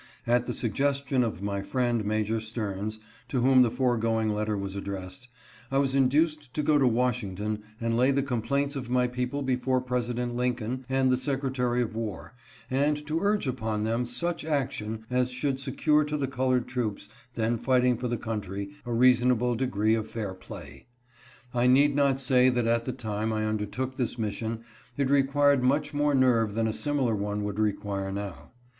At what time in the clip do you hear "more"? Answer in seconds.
25.93-26.15